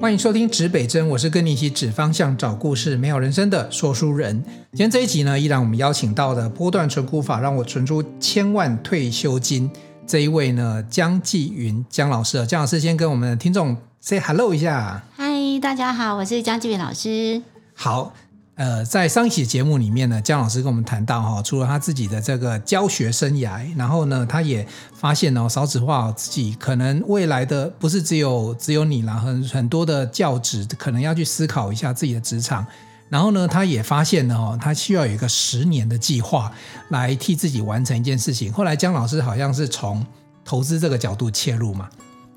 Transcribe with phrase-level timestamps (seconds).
[0.00, 4.42] 欢迎收听指北针，我是跟你一起指方向、找故事、美好人生的说书人。
[4.72, 9.70] 今天这一集呢，依然我们邀请到的波段存股法让我存出千万退休金
[10.06, 12.46] 这一位呢，江继云江老师。
[12.46, 15.02] 江老师先跟我们的听众 say hello 一下。
[15.14, 17.42] 嗨，大家好，我是江继云老师。
[17.74, 18.14] 好。
[18.60, 32.66] 呃，在上一期节目里面呢，姜老师跟我们谈到哈，除了他自己的这个教学生涯，然后呢，他也发现哦，少子化自己可能未来的不是只有只有你啦，很很多的教职可能要去思考一下自己的职场，
[33.08, 36.52] 然后呢，他也发现呢，哦，他需要有一个十年的计划
[36.90, 38.52] 来替自己完成一件事情。
[38.52, 40.04] 后来姜老师好像是从
[40.44, 41.88] 投资这个角度切入嘛，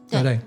[0.09, 0.39] 对不对？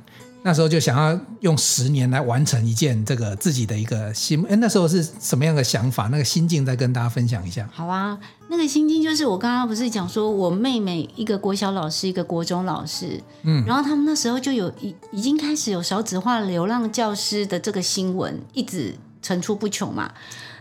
[0.46, 6.06] 那时候就想要用十年来完成一件这个自己的一个心，哎，那时候是什么样的想法？
[6.06, 7.68] 那个心境再跟大家分享一下。
[7.72, 8.16] 好啊，
[8.48, 20.12] 那个心境就是我刚刚不是讲说我妹妹一个国小老师，一个国中老师，嗯，然后他们那时候就有已已经开始有少子化流浪教师的这个新闻，一直层出不穷嘛，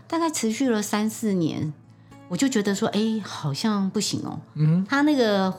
[0.07, 1.71] 大概持续了三四年，
[2.29, 5.53] 我就觉得说，哎，好像不行哦，嗯，他那个。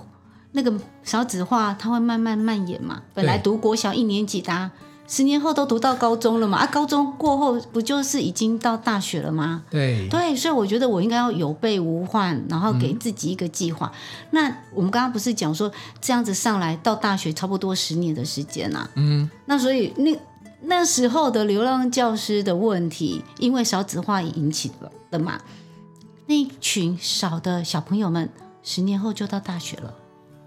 [0.57, 0.73] 那个
[1.05, 3.03] 少子化，它会慢慢蔓延嘛。
[3.13, 4.73] 本来读国小一年级的，啊，
[5.07, 6.57] 十年后都读到高中了嘛。
[6.57, 9.63] 啊，高中过后不就是已经到大学了吗？
[9.71, 13.93] 对对，所以我觉得我应该要有备无患，然后给自己一个计划。
[13.93, 18.89] 嗯、那我们刚刚不是讲说这样子上来到大学差不多十年的时间啊？
[18.95, 20.19] 嗯，那所以那
[20.63, 24.73] 那时候的流浪教师的问题，因为少子化引起
[25.11, 25.39] 的嘛。
[26.27, 28.31] 那一群少的小朋友们，
[28.63, 29.93] 十年后就到大学了。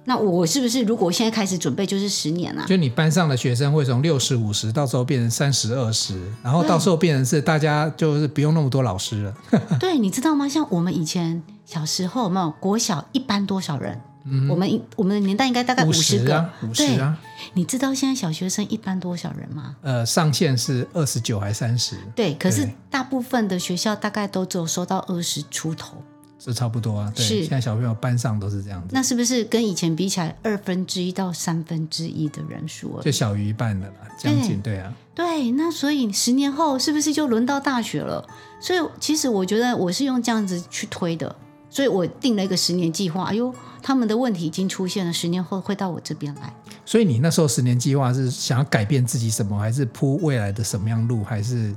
[0.06, 2.66] 那我是不是如果我现在开始准备，就是十年啊？
[2.66, 9.34] 就你班上的学生会从六十五十，到时候变成三十二十，然后到时候变成是大家就是不用那么多老师了。
[9.80, 10.50] 对，你知道吗？
[10.50, 14.02] 像我们以前小时候，有没有国小一班多少人？
[14.26, 17.18] 嗯，我们我们的年代应该大概五十个，五十啊，五十啊。
[17.54, 19.76] 你知道现在小学生一般多少人吗？
[19.82, 21.96] 呃，上限是二十九还是三十？
[22.16, 26.04] 对，可是大部分的学校大概都只有收到二十出头。
[26.42, 28.88] 这差不多啊，对，现在小朋友班上都是这样子。
[28.92, 34.94] 那是不是跟以前比起来，二分之一到三分之一的人数就小于一半的啦，将近对，对啊。
[35.14, 38.26] 对，那所以十年后是不是就轮到大学了？
[38.62, 41.36] 所以其实我觉得我是用这样子去推的，
[41.70, 43.26] 所以我定了一个十年计划。
[43.26, 46.54] 哎呦，他们的问题已经出现了，十年后会到我这边来。
[46.86, 51.22] 所以你那时候十年计划是想要改变自己什么，还是铺未来的什么样路？
[51.22, 51.76] 还是？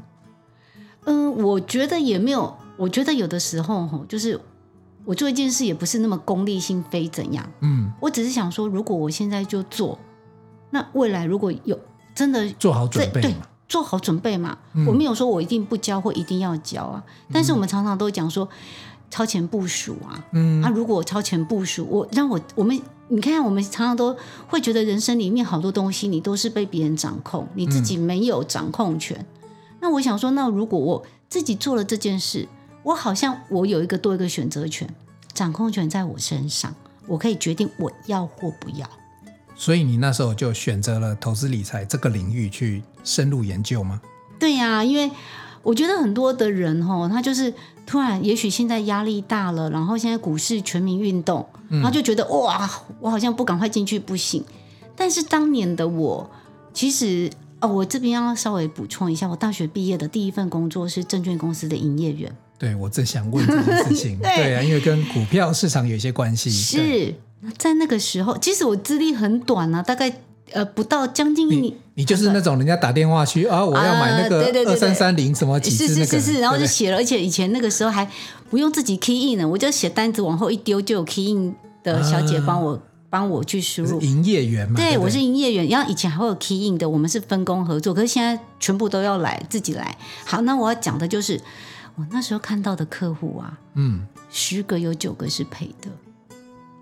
[1.06, 2.56] 嗯，我觉得也没有。
[2.76, 4.40] 我觉得有的时候哈，就是。
[5.04, 7.44] 我做一件事也不是那么功利性，非怎样。
[7.60, 9.98] 嗯，我只是想说，如果我现在就做，
[10.70, 11.76] 那未来如果有
[12.14, 13.34] 真的做好准备，对，
[13.68, 14.56] 做好准备嘛。
[14.74, 17.02] 嗯，我没有说我一定不教或一定要教啊，
[17.32, 18.48] 但是我们常常都讲说
[19.10, 20.24] 超前部署啊。
[20.32, 29.18] 嗯，啊，如果我超前部署，我让我我们你看，我们常常都会觉得人生里面好多东西，你都是被别人掌控，你自己没有掌控权。
[29.18, 32.46] 嗯，那我想说，那如果我自己做了这件事。
[32.82, 34.88] 我好像我有一个多一个选择权，
[35.32, 36.74] 掌控权在我身上，
[37.06, 38.88] 我可以决定我要或不要。
[39.54, 44.00] 所以你那时候就选择了投资理财这个领域去深入研究吗？
[44.38, 45.10] 对呀、啊，因为
[45.62, 47.52] 我觉得很多的人哈，他就是
[47.86, 54.44] 突然，也许现在压力大了，然后现在股市全民运动，然后就觉得、嗯、哇，我好像不赶快进去不行。
[54.96, 56.28] 但是当年的我，
[56.74, 62.34] 其实哦，我这边要稍微补充一下，我大学毕业的第一份工作是证券公司的营业员。
[62.62, 64.16] 对，我正想问这件事情。
[64.22, 66.48] 对，对啊，因为跟股票市场有一些关系。
[66.48, 67.12] 是
[67.58, 70.14] 在那个时候，其实我资历很短啊，大概
[70.52, 71.74] 呃不到将近一年。
[71.94, 78.08] 你就是那种人家打电话去啊，我要买那个二三三零什么几只那个，是是是是，然后就写了，而且以前那个时候还
[78.48, 81.52] 不用自己 key in 呢，我就写单子往后一丢，就有 key in
[81.82, 82.80] 的小姐帮我、啊、
[83.10, 84.00] 帮我去输入。
[84.00, 89.98] 营业员嘛，对，对，对，我是营业员，然后以前还会有 key in 的，我们是分工合作，可是现在全部都要来自己来。
[90.24, 91.40] 好，那我要讲的就是。
[91.94, 95.90] 我那时候看到的客户啊，嗯，十个有九个是赔的，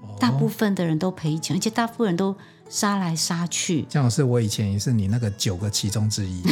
[0.03, 2.34] 哦，大部分的人都赔钱，而且大部分人都
[2.69, 3.84] 杀来杀去。
[3.88, 6.42] 这样是我以前也是你那个九个其中之一，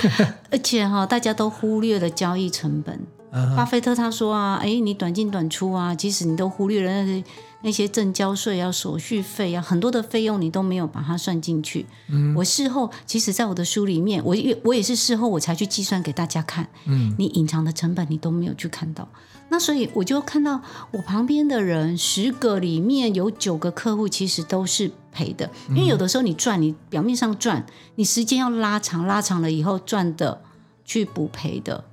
[0.50, 2.98] 而且哈，大家都忽略了交易成本。
[3.32, 3.54] Uh.
[3.56, 7.28] 巴菲特他说啊，哎，你短进短出啊，即使你都忽略了那个。
[7.66, 11.84] 那些证交税啊、手续费啊，很多的费用你都没有把它算进去。
[12.06, 16.68] 嗯，我事后其实，在我的书里面，我也我也是事后我才去计算给大家看。
[16.84, 19.08] 嗯，你隐藏的成本你都没有去看到，
[19.48, 27.66] 那所以我就看到我旁边的人十个里面有九个客户其实都是赔的，因为有的时候你赚，你表面上赚，
[27.96, 30.40] 你时间要拉长，拉长了以后赚的
[30.84, 31.84] 去补赔的。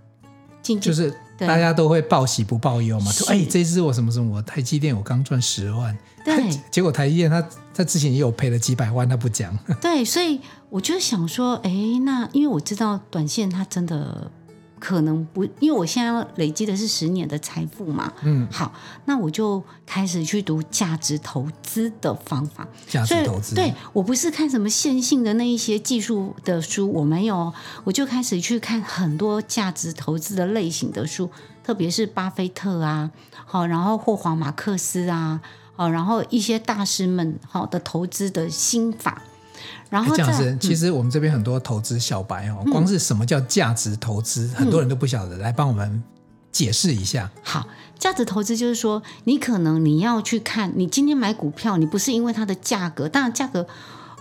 [0.80, 7.44] 就是大家都会报喜不报忧嘛，说哎，这次我什么什么，我台积电我刚赚十万，对， 结果台积电他
[7.74, 9.58] 他之前也有赔了几百万，他不讲。
[9.82, 10.40] 对，所以
[10.70, 11.72] 我就想说，哎，
[12.04, 14.32] 那因为我知道短线它真的。
[14.84, 18.12] 可能不，因为我现在要累积的是十年的财富嘛。
[18.24, 18.74] 嗯，好，
[19.06, 22.68] 那我就开始去读价值投资的方法。
[22.86, 27.54] 价值投资，对，我不是看什么线性的那一些技术的书，我没有，
[27.86, 31.30] 我就开始去看很多价值投资的类型的书，
[31.64, 33.10] 特别是巴菲特啊，
[33.46, 35.40] 好，然后霍华马克斯啊，
[35.78, 39.22] 好，然后一些大师们好的投资的心法。
[39.90, 46.04] 然后这样子，其实我们这边很多投资小白哦，嗯、光是什么叫价值投资，嗯、很多人都不晓得，来帮我们
[46.52, 47.30] 解释一下。
[47.44, 47.68] 好，
[47.98, 53.68] 价值投资就是说，你可能你要去看，你今天买股票，你不是因为它的价格，当然价格，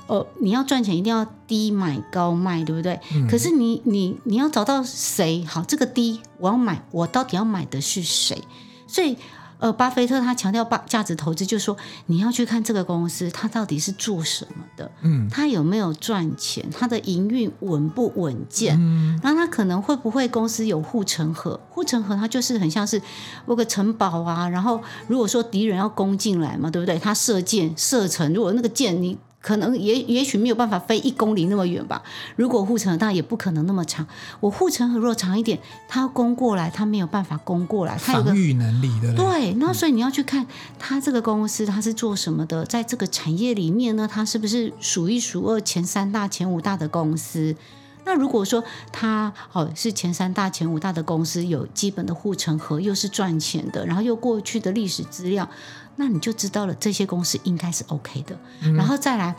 [0.07, 3.01] 呃，你要赚钱一定要低买高卖，对不对？
[3.15, 5.45] 嗯、可是你你你要找到谁？
[5.45, 8.43] 好，这个低我要买，我到底要买的是谁？
[8.87, 9.17] 所以。
[9.63, 11.77] 呃，巴菲特他强调价价值投资，就是说
[12.07, 23.01] 你要去看这个公司，它到底是做什么的，嗯，它有没有赚钱，它的营运稳不稳健，嗯，然后它可能会不会公司有护城河，护城河它就是很像是
[23.47, 26.99] 有个城堡啊，然后如果说敌人要攻进来嘛，对不对？
[26.99, 29.17] 他射箭射程，如果那个箭你。
[29.43, 32.03] 可能也也许没有办法飞一公里那么远吧。
[32.37, 34.07] 如果护城河大也不可能那么长。
[34.41, 35.59] 我护城河若长一点，
[35.89, 37.99] 它要攻过来，它没有办法攻过来。
[38.03, 39.13] 它有个防御能力的。
[39.15, 40.47] 对，那所以你要去看
[40.79, 47.57] 它这个公司它是做什么的，在这个产业里面呢，它是不是数一数二前三大、前五大的公司？
[48.05, 48.63] 那如果说
[48.93, 55.49] 它哦是前三大、前五大的公司，有基本的护城河，又是赚钱的，然后又过去的历史资料。
[55.97, 58.39] 那你就知道了，这些公司应该是 OK 的。
[58.63, 59.35] 嗯、然后再来，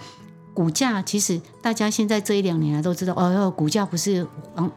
[0.54, 4.26] 股价其实大家现在这一两年来都知道，哦哟，股价不是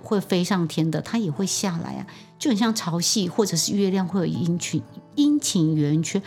[0.02, 2.06] 会飞上天的，它也会下来啊，
[2.38, 4.82] 就很像潮汐或者是月亮会有阴晴
[5.16, 6.20] 阴晴圆缺。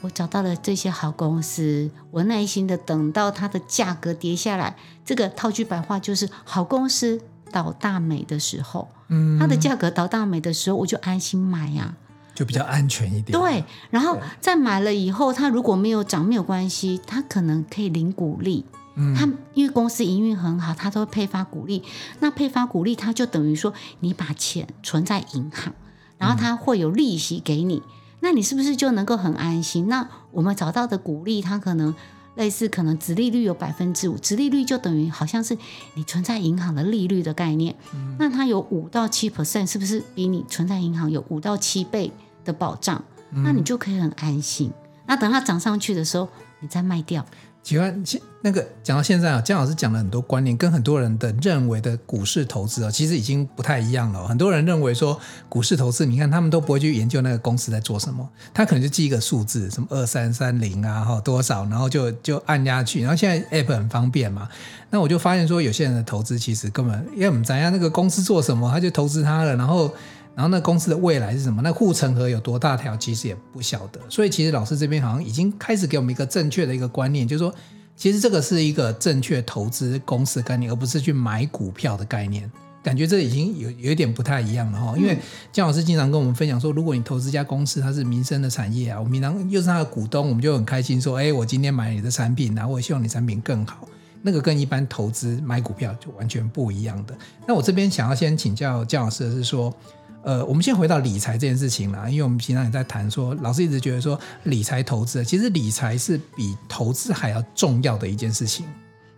[0.00, 12.06] 我找到了这些好公司，我耐心的等到它的价格跌下来，这个套句白话就是好公司倒大霉的时候，嗯，它的价格倒大霉的时候，我就安心买呀、啊。
[12.34, 13.36] 就比较安全一点。
[13.36, 18.64] 对，然后在买了以后，它如果没有涨，没有关系，它可能可以领股利。
[18.94, 21.82] 嗯，它因为公司营运很好，它都会配发股利。
[22.20, 25.74] 那配发股利，它就等于说你把钱存在银行，
[26.16, 27.78] 然后它会有利息给你。
[27.78, 27.82] 嗯，
[28.20, 29.88] 那你是不是就能够很安心？
[29.88, 31.94] 那我们找到的股利，它可能
[32.36, 35.56] 类似，可能殖利率有百分之五，殖利率就等于好像是
[35.94, 37.74] 你存在银行的利率的概念。
[37.94, 42.12] 嗯，那它有五到七 percent，是不是比你存在银行有五到七倍？
[42.44, 44.70] 的保障，那你就可以很安心。
[44.70, 46.26] 嗯、那等它涨上去的时候，
[46.60, 47.22] 你再卖掉。
[47.62, 48.02] 喜欢
[48.40, 54.26] 那个讲到现在啊，江老师讲了很多观念，跟很多人的认为的股市投资啊，其实已经不太一样了。
[54.26, 55.20] 很多人认为说
[55.50, 63.02] 股市投资，你看他们都不会去研究那个公司在做什么，他可能就记一个数字，什么二三三零啊，哈多少，然后就就按下去。
[63.02, 64.48] 然后现在 App 很方便嘛，
[64.88, 69.92] 那我就发现说，有些人的投资其实根本因为我们讲一下那个公司做什么，他就投资他了，然后。
[70.38, 71.60] 然后那公司的未来是什么？
[71.62, 72.96] 那护城河有多大条？
[72.96, 73.98] 其实也不晓得。
[74.08, 77.52] 所以其实老师这边好像已经开始给我们一个正确的一个观念，就是说，
[77.96, 82.48] 其实这个是一个正确投资公司的概念，而不是去买股票的概念。
[82.84, 84.96] 感觉这已经有有一点不太一样了哈。
[84.96, 85.18] 因为
[85.52, 93.88] 姜老师经常跟我们分享说，如果你投资一家公司，它是民生的产业啊，我们平常又是它的股东，我们就很开心说，哎，我今天买你的产品，然后我希望你产品更好。
[94.22, 97.18] 那个跟一般投资买股票就完全不一样的。
[97.44, 99.74] 那我这边想要先请教姜老师的是说。
[100.22, 108.66] 呃，我们先回到理财这件事情啦，因为我们平常也在谈说，老师一直觉得说理财投资，其实理财是比投资还要重要的一件事情。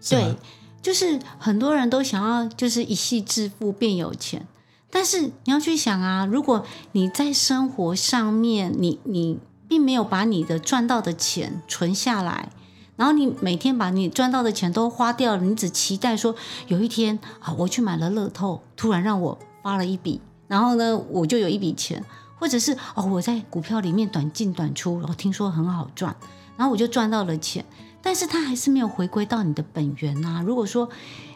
[0.09, 0.37] 对，
[0.83, 4.47] 就是很多人都想要就是一夕致富变有钱，
[4.91, 12.51] 但是你要去想啊，如果你在生活上面，你你并没有把你的赚到的钱存下来，
[12.97, 16.35] 然后你每天把你赚到的钱都花掉了，你只期待说
[16.69, 20.21] 有一天啊，我去买了乐透，突然让我发了一笔。
[20.51, 22.05] 然后呢，我就有一笔钱，
[22.37, 26.17] 或者是哦，我在股票里面短进短出，然后听说很好赚，
[26.57, 27.65] 然后我就赚到了钱，
[28.03, 30.43] 但是它还是没有回归到你的本源呐。
[30.45, 30.89] 如果说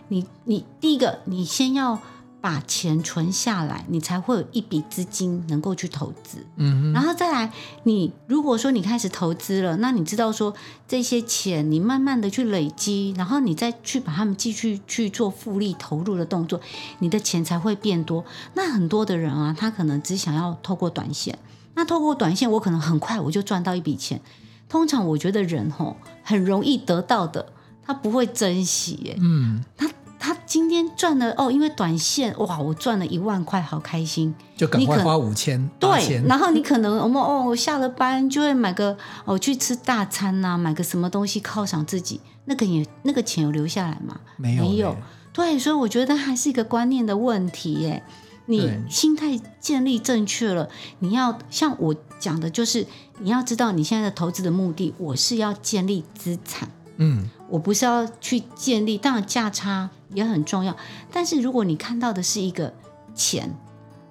[0.08, 2.00] 你你第一个，你先要。
[2.44, 6.46] 把钱存下来，你才会有一笔资金能够去投资。
[6.56, 7.50] 嗯，然后再来，
[7.84, 10.52] 你如果说你开始投资了，那你知道说
[10.86, 16.60] 这些钱你慢慢的去累积，然后你再去把它们继续去做复利投入的动作，
[16.98, 18.22] 你的钱才会变多。
[18.52, 21.38] 那很多的人啊，他可能只想要透过短线，
[21.72, 24.20] 那透过短线，我可能很快我就赚到一笔钱。
[24.68, 27.46] 通常我觉得人吼很容易得到的，
[27.86, 29.16] 他不会珍惜。
[29.18, 29.88] 嗯，他。
[30.24, 44.18] 他今天赚了哦，因为短线哇，我赚了一万块，好开心，就赶快花五千，对，然后你可能我们哦，下了班就会买个哦去吃大餐呐、啊，买个什么东西犒赏自己，那个也那个钱有留下来吗？
[44.38, 44.96] 没有，没有。
[45.34, 48.02] 对，所以我觉得还是一个观念的问题耶。
[48.46, 52.86] 你心态建立正确了，你要像我讲的，就是
[53.18, 60.76] 你要知道你现在的投资的目的，我是要建立资产，嗯，我不是要去建立，当然价差也很重要，
[61.12, 62.72] 但是如果你看到的是一个
[63.14, 63.52] 钱，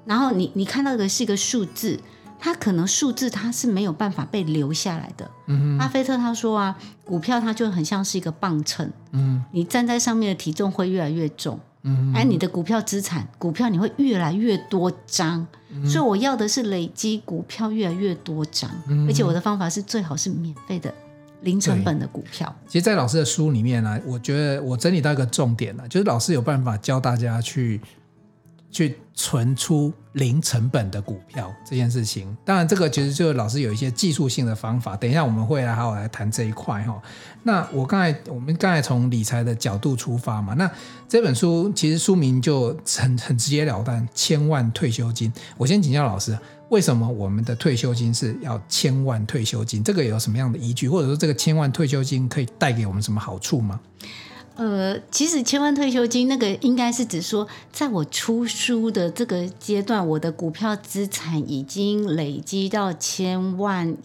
[0.05, 1.99] 然后你你看到的是一个数字，
[2.39, 5.31] 它可能数字它是没有办法被留下来的。
[5.47, 11.59] 嗯，巴菲特他说啊，股票它就很像是一个磅秤，嗯，你站在上面的体重会越来越重。
[11.85, 20.93] 嗯，哎，你的股票资产，股票你会越来越多张，嗯，所以我要的是累积股票越来越多张，嗯，而且我的方法是最好是免费的、
[21.43, 22.53] 零成本的股票。
[22.67, 27.79] 其实，在老师的书里面呢，我觉得我整理到一个重点了，就是老师有办法教大家去。
[28.73, 34.97] 去存出零成本的股票这件事情，当然这个其实就是老师有一些技术性的方法。
[34.97, 36.99] 等一下我们会来好好来谈这一块哈。
[37.43, 40.67] 那我刚才我们刚才从理财的角度出发嘛，那
[41.07, 45.31] 这本书其实书名就很很直截了当，千万退休金。
[45.55, 46.35] 我先请教老师，
[46.73, 49.83] 为什么我们的退休金是要千万退休金？
[49.83, 53.79] 这个有什么样的依据，或者说这个千万退休金可以带给我们什么好处吗？
[54.55, 63.95] 呃，其实千万退休金那个应该是指说，在我出书的这个阶段，我的股票资产已经累积到千万，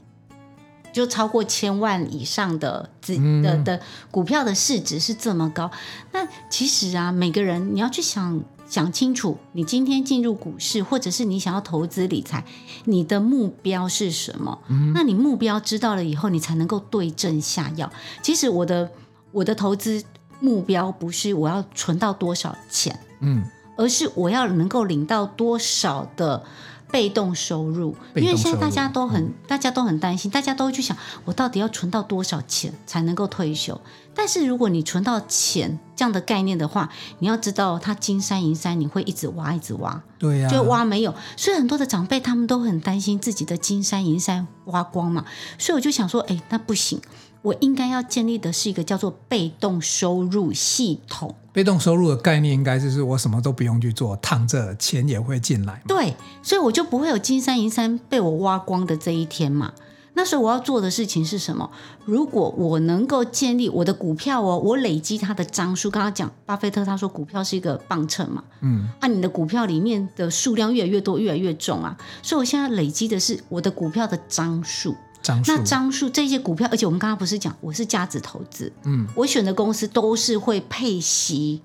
[0.93, 5.71] 就超过千万以上的资的的股票的市值是这么高。
[6.13, 12.45] 那其实啊，每个人你要去想想清楚，你今天进入股市，或者是你想要投资理财，
[12.85, 14.59] 你的目标是什么？
[14.95, 17.91] 那你目标知道了以后，你才能够对症下药。
[18.23, 18.91] 其实我的
[19.33, 20.05] 我的投资。
[20.41, 23.43] 目标不是我要存到多少钱，嗯，
[23.77, 26.45] 而是我要能够领到多少的
[26.93, 27.97] 被动收入。
[28.15, 33.81] 因为现在大家都很，嗯、大家都很担心，大家都去想，我到底要存到多少钱才能够退休？
[34.19, 41.15] 但是如果你存到钱这样的概念的话，你要知道，它金山银山，你会一直挖，一直挖，对呀、啊，就挖没有。
[41.37, 45.25] 所以很多的长辈他们都很担心自己的金山银山挖光嘛。
[45.57, 47.01] 所以我就想说，哎，那不行。
[47.43, 51.33] 我应该要建立的是一个叫做被动收入系统。
[51.53, 55.81] 被动收入的概念应该就是我什么都不用去做，躺着钱也会进来。
[55.87, 59.73] 对，所以我就不会有金山银山被我挖光的这一天嘛。
[60.19, 61.71] 那时候我要做的事情是什么？
[62.05, 65.89] 如果我能够建立我的股票哦，我累积它的张数。
[65.89, 71.97] 刚刚讲巴菲特他说股票是一个磅秤嘛，嗯，啊，你的股票里面的数量越来越多，越来越重啊。
[72.21, 74.97] 所以我现在累积的是我的股票的张数。
[75.23, 81.63] 张数，那张数这些股票，而且我们刚刚不是讲我是价值投资，嗯，我选的公司都是会配息，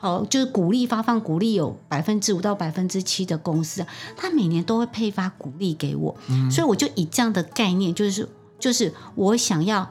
[0.00, 6.16] 好，就是股利发放股利有百分之五到百分之七的公司他，每年都会配发股利给我，
[6.50, 8.26] 所以我就以这样的概念，就是
[8.58, 9.90] 就是我想要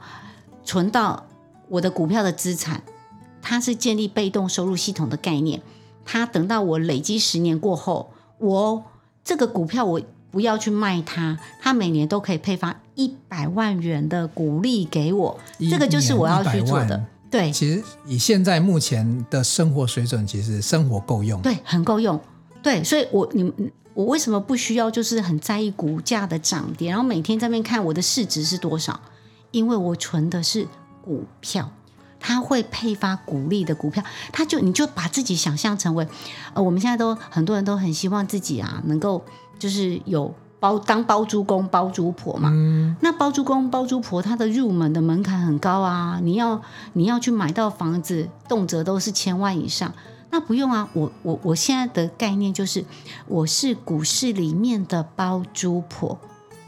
[0.64, 1.26] 存到
[1.68, 2.82] 我的股票的资产，
[3.40, 5.62] 它是建立被动收入系统的概念，
[6.04, 8.82] 它等到我累积十年过后，我
[9.24, 10.00] 这个股票我。
[10.32, 17.04] 不要去卖它，它每年都可以配发一百万元的股利给我，这个就是我要去做的。
[17.30, 22.20] 对，其实以现在目前的生活水准，其实生活够用，对，很够用。
[22.62, 23.52] 对，所以我你
[23.94, 29.00] 我为什么不需要就是很在意股价的涨跌，然后每天在那边看我的市值是多少？
[29.52, 30.66] 因为我存的是
[31.02, 31.70] 股票，
[32.18, 36.06] 它会配发股利的股票，它就你就把自己想象成为，
[36.54, 39.24] 呃，我们现在都很多人都很希望自己啊能够。
[39.60, 46.60] 就是有包当包租公包租婆嘛，嗯，那包租公包租婆他的入门的门槛很高啊，你要
[46.92, 49.92] 你要去买到房子，动辄都是千万以上。
[50.30, 52.84] 那不用啊，我我我现在的概念就是，
[53.26, 56.18] 我是股市里面的包租婆，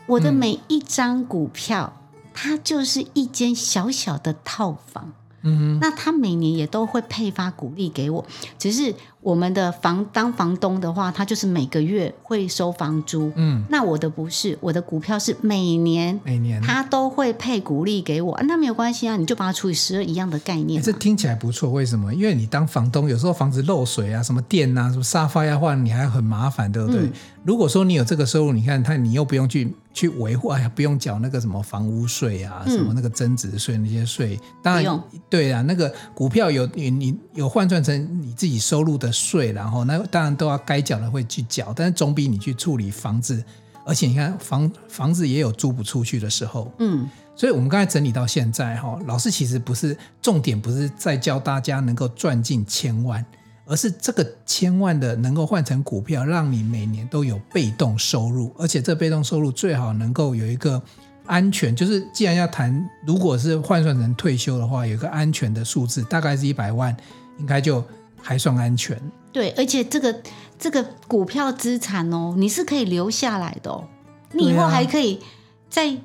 [0.07, 1.93] 我的每一张股票，
[2.35, 5.13] 它就是一间小小的套房。
[5.45, 8.25] 嗯，那他每年也都会配发股利给我，
[8.59, 13.33] 只是我们的房当房东的话，他就是每个月会收房租。
[13.37, 20.83] 嗯，那我的不是，我的股票是每年每年他都会配股利给我，那没有关系啊，你就把它除以十二一样的概念。
[20.83, 22.13] 这听起来不错，为什么？
[22.13, 27.01] 因为你当房东，有时候房子漏水啊，什么电啊，什么沙发要换，你还很麻烦，对不对？
[27.03, 27.13] 嗯
[27.45, 34.39] 如果说你有这个收入，你看他，你又不用去去维护，哎呀，不用缴那个什么房屋税啊，什么那个增值税那些税。
[34.63, 43.45] 当然，对啊，那个股票有你你有换算成你自己收入的税，然后那当然都要该缴的会去缴，但是总比你去处理房子，
[43.87, 46.73] 而且你看房房子也有租不出去的时候。
[46.79, 53.25] 嗯，所以我们刚才整理到现在哈，老师其实不是重点，不是在教大家能够赚进千万。
[53.65, 60.83] 而是这个千万的能够换成股票，让你每年都有被动收入，而且这被动收入最好能够有一个
[61.27, 66.95] 安全，就是既然要谈，如果是换算成退休的话，有一个安全的数字，大概是一百万，
[67.39, 67.83] 应该就
[68.23, 68.99] 还算安全。
[69.33, 70.23] 对，而且这个
[70.59, 73.85] 这个股票资产哦，你是可以留下来的哦，
[74.33, 75.21] 你以后还可以
[75.69, 75.97] 再。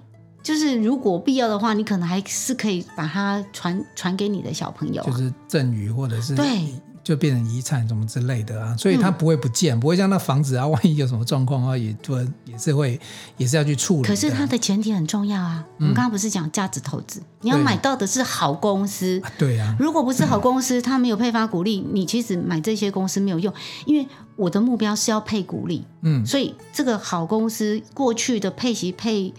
[0.43, 6.73] 就是如果必要的话，你可能还是可以把它传传给你的小朋友，就是赠与或者是对，
[7.07, 12.99] 就变成遗产什么之类的啊，所以它不会不见，嗯、不会像那房子啊，万一有什么状况啊，也就也是会
[13.37, 14.03] 也是要去处理。
[14.03, 19.73] 可是它的前提很重要啊，我们刚刚不是讲价值投资，嗯、你要买到的是好公司，对啊。
[19.79, 23.53] 如果不是好公司，它没有配发股利，你其实买这些公司没有用，
[23.85, 29.33] 因为我的目标是要配股利，嗯，所以这个好公司过去的配息配。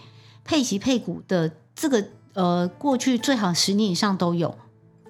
[0.44, 4.56] 配息配股的这个呃，过去最好十年以上都有。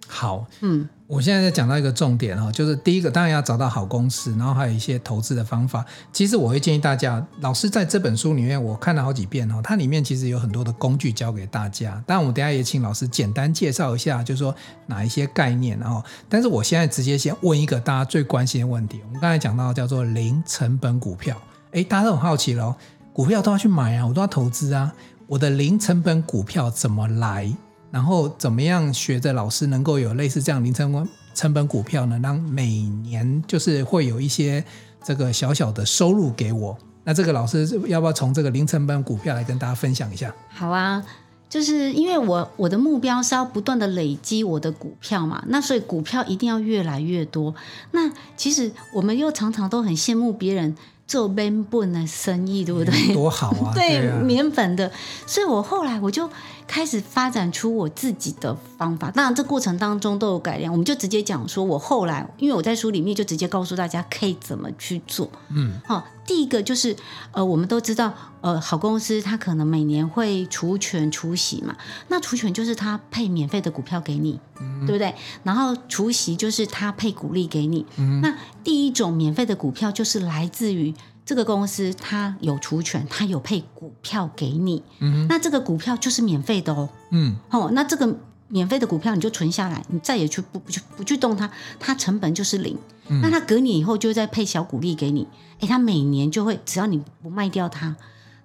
[0.09, 5.83] 好，嗯，我现在在讲到一个重点哦，就是第一个当然要找到好公司，然后还有一些投资的方法。
[6.12, 12.03] 其实我会建议大家，老师在这本书里面我看了好几遍哦，它里面其实有很多的工具教给大家。
[12.07, 19.00] 当然，我等下也请老师简单介绍一下，就是说哪一些概念，然后，但是我现在直接先问一个大家最关心的问题。
[19.07, 21.35] 我们刚才讲到叫做零成本股票，
[21.71, 22.75] 诶，大家都很好奇喽，
[23.15, 24.93] 股票都要去买啊，我都要投资啊。
[25.27, 27.50] 我的零成本股票怎么来？
[27.90, 32.18] 然后怎么样学着老师能够有类似这样零成本成本股票呢？
[32.23, 34.62] 让每年就是会有一些
[35.02, 36.76] 这个小小的收入给我。
[37.04, 40.35] 那这个老师要不要从这个零成本股票来跟大家分享一下？
[40.50, 41.02] 好啊，
[41.49, 47.54] 就是因为我我的目标是要不断的累积我的股票嘛，那所以股票一定要越来越多。
[47.92, 50.76] 那其实我们又常常都很羡慕别人。
[51.09, 53.15] 做免本的生意，对不对？
[53.15, 53.73] 多好啊！
[53.75, 54.93] 对， 对啊、免本的，
[55.27, 56.29] 所以我后来我就
[56.67, 59.11] 开始发展出我自己的方法。
[59.11, 60.71] 当然，这过程当中都有改良。
[60.71, 65.31] 我们就直接讲说，我后来，因为我在书里面就直接告诉大家可以怎么去做。
[65.49, 66.95] 嗯，好，第一个就是，
[67.33, 71.75] 呃，我们都知道，呃，好公司它可能每年会除权除息嘛。
[72.09, 75.15] 那除权就是它配免费的股票给你，嗯、对不对？
[75.43, 77.87] 然后除息就是它配股利给你。
[77.97, 80.95] 嗯，那第一种免费的股票就是来自于。
[81.29, 88.17] 这个公司它有除权，它有配股票给你，嗯，那这个股票就是免费的哦，嗯，哦，那这个
[88.49, 95.29] 免费的股票你就存下来，你再也去不不去不去动它，它成本就是零，嗯，那它隔年以后就再配小股利给你，
[95.61, 97.97] 诶，它每年就会只要你不卖掉它，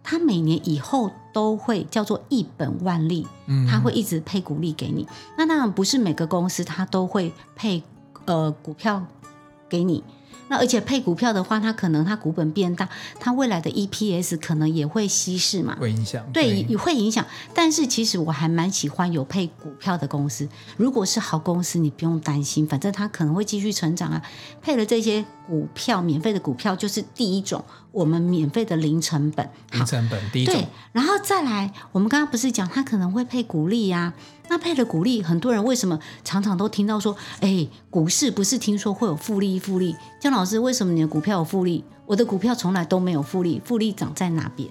[0.04, 7.84] 它每年以后都会叫做一本万利，嗯，它会一直配股利给你，那当然不是每个公司它都会配
[8.26, 9.06] 呃股票
[9.70, 10.04] 给你。
[10.50, 17.26] 那而且配股票的话，它可能它股本变大，它未来的 EPS 可能也会稀释嘛，会影响，对，也会影响。
[17.56, 24.22] 但是其实我还蛮喜欢有配股票的公司，如果是好公司，你不用担心，反正它可能会继续成长啊。
[24.62, 30.54] 配了这些股票，免费的股票就是第一种，我们免费的零成本，零成本第一种。
[30.54, 34.14] 对，然后再来，我们刚刚不是讲它可能会配股利呀、啊？
[34.50, 39.60] 那配了股利，很多人为什么常常都听到说，哎，股市不是听说会有复利？
[39.60, 41.84] 复利，姜老师，为什么你的股票有复利？
[42.06, 44.70] 我的股票从来都没有复利，复利长在哪边？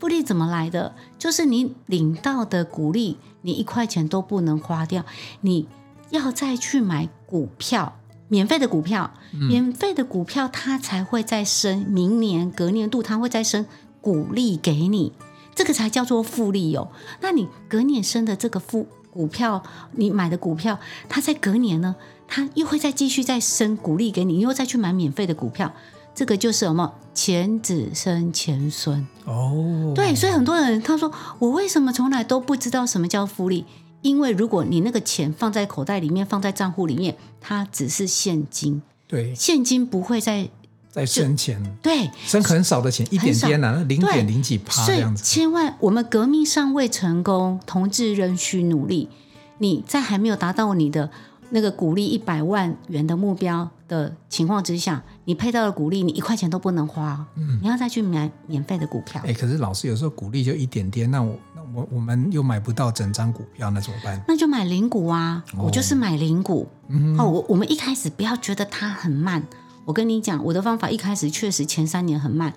[0.00, 0.94] 复利怎么来的？
[1.18, 5.04] 就是你领到的股利，你一块钱都不能花掉，
[5.40, 5.66] 你
[6.10, 7.96] 要再去买股票，
[8.34, 13.64] 免费的股票，免费的股票它才会再升，明年隔年度它会再升
[14.00, 15.12] 股利给你，
[15.54, 16.88] 这个才叫做复利哦。
[17.20, 21.94] 那你隔年升的这个复股票，你买的股票，它在隔年呢，
[22.26, 25.72] 它又会再继续再升股利给你，你又再去买免费的股票，
[26.12, 26.94] 这个就是什么？
[27.14, 29.92] 前子生前孙哦。
[29.94, 33.64] 对，所以很多人他说，我为什么从来都不知道什么叫复利？
[34.04, 40.46] 因为如果你那个钱放在口袋里面，放在账户里面，它只是现金，对，现金不会再
[40.90, 45.24] 再生钱，对，生很少的钱，一点点呐、啊，零点零几趴这样子。
[45.24, 49.08] 千万，我们革命尚未成功，同志仍需努力。
[49.56, 51.10] 你在还没有达到你的
[51.54, 59.22] 那个股利一百万元的目标的情况之下，你配到的股利，你一块钱都不能花，嗯，你要再去买免费的股票。
[59.24, 64.20] 哎，可是老师有时候股利就一点点，那我那我我们又买不到整张股票，那怎么办？
[64.26, 66.66] 那就买零股啊，哦、我就是买零股。
[66.88, 69.40] 嗯，哦，我我们一开始不要觉得它很慢。
[69.84, 72.52] 我跟你讲，我的方法一开始确实前三年很慢，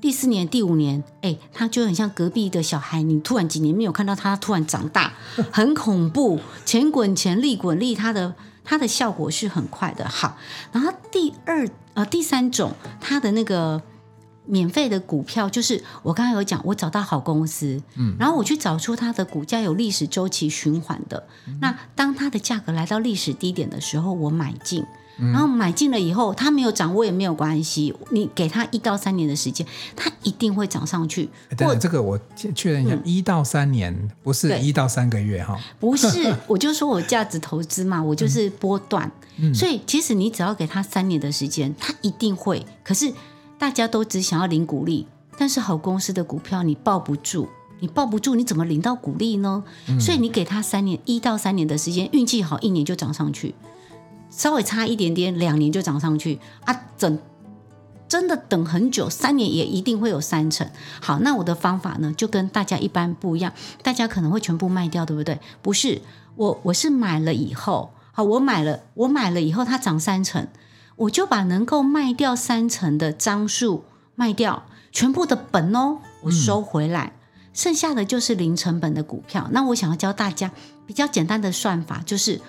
[0.00, 5.12] 第四年、第五年，哎，他就很像隔壁的小孩，你突然几年没有看到他突然长大，
[5.50, 8.34] 很恐怖，钱滚钱，利滚利，它的
[8.64, 10.08] 它的效果是很快的。
[10.08, 10.36] 好，
[10.72, 13.82] 然后第二呃第三种，它的那个
[14.46, 24.84] 免费的股票，就是我刚刚有讲，我找到好公司，嗯，然后我去找出它的股价有历史周期循环的，嗯、那当它的价格来到历史低点的时候，我买进。
[25.18, 27.94] 然后买进了以后，它没有涨，我也没有关系。
[28.10, 31.28] 你给它一到三年的时间，它一定会涨上去。
[31.56, 32.18] 等等，这个我
[32.54, 35.58] 确认一下，一、嗯、到三年不是一到三个月哈？
[35.80, 39.10] 不是， 我就说我价值投资嘛，我就是波段。
[39.36, 42.64] 嗯、所以其实你只要给它三年的时间，它一定会。
[42.84, 43.12] 可是
[43.58, 47.48] 大家都只想要领股利，但是好公司的股票你抱不住。
[47.80, 49.62] 你抱不住，你怎么领到股利呢？
[49.88, 53.54] 嗯、所以你给他三年，一到三年的时间，运气好一年就涨上去，
[54.38, 56.72] 稍微差一点点，两年就涨上去啊！
[56.96, 57.18] 整
[58.08, 60.70] 真的等很久，三年也一定会有三成。
[61.02, 65.40] 好，那我的方法呢，就跟大家一般不一样，大家可能会全部卖掉，对不对？
[65.60, 66.00] 不是，
[66.36, 70.46] 我我是买了以后，好，我买了，我买了以后它涨三成，
[70.94, 77.12] 我就把能够卖掉三成的张数卖掉，全部的本哦，我收回来。
[77.52, 79.48] 剩下的就是零成本的股票。
[79.50, 80.52] 那我想要教大家
[80.86, 82.40] 比较简单的算法，就是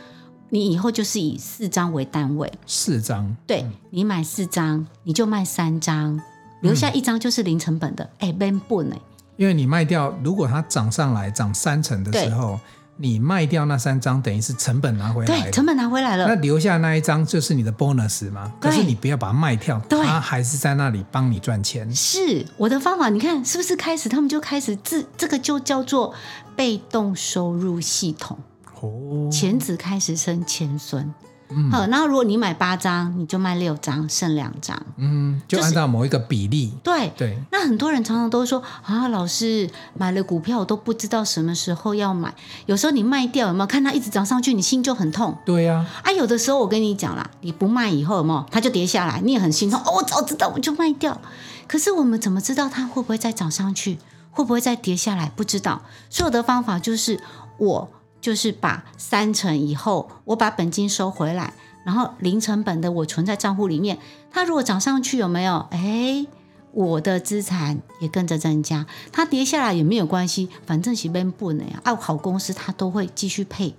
[0.50, 6.20] 你以后就是以四张为单位，四张，对，你买四张，你就卖三张，
[6.62, 8.04] 留下一张就是零成本的。
[8.20, 9.00] 哎、嗯，变笨哎，
[9.38, 12.60] 因为你卖掉，如果它涨上来涨三成的时候。
[13.02, 15.26] 你卖掉那三张，等于是成本拿回来。
[15.26, 16.28] 对，成本拿回来了。
[16.28, 18.52] 那留下那一张就是你的 bonus 嘛？
[18.60, 21.90] 可是你不要把它卖掉，它还是在那里帮你赚钱。
[21.96, 26.14] 是我的方法，你看是不是开始他们就开始自这个就叫做
[26.58, 28.38] 被动收入系统。
[28.82, 31.14] 哦，钱子开始生钱孙。
[31.52, 34.80] 嗯，好，然后如果你买八张，你就卖六张，剩两张。
[34.98, 36.68] 嗯，就按照某一个比例。
[36.68, 37.40] 就是、对对。
[37.52, 42.32] 那很多人常常都说啊，老师买了股票，我都不知道什么时候要买。
[42.68, 45.36] 有时候你卖掉，有没有看它一直涨上去，你心就很痛。
[45.44, 46.02] 对呀、啊。
[46.04, 49.82] 啊，有的时候我跟你讲啦，你不卖以后，有没有它就跌下来，你也很心痛。
[49.82, 51.20] 哦，我早知道我就卖掉。
[51.68, 53.98] 可是我们怎么知道它会不会再涨上去，
[54.30, 55.32] 会不会再跌下来？
[55.36, 55.82] 不知道。
[56.12, 57.20] 所有的方法就是
[57.58, 57.90] 我。
[58.22, 61.54] 就是把三成以后，我把本金收回来，
[61.84, 63.98] 然后零成本的我存在账户里面。
[64.32, 65.66] 它如果涨上去有没有？
[65.72, 66.26] 哎，
[66.72, 68.86] 我的资产也跟着增加。
[69.12, 71.80] 它跌下来也没有关系，反正是边不能呀。
[71.84, 73.74] 啊，好公司它都会继续配